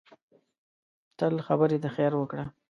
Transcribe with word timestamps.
تل 1.17 1.35
خبرې 1.47 1.77
د 1.81 1.85
خیر 1.95 2.11
وکړه 2.17 2.45